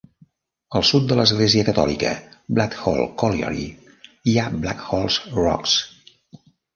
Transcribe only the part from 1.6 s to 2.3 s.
catòlica